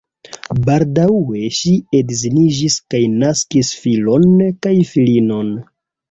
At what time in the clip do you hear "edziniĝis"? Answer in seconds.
1.97-2.77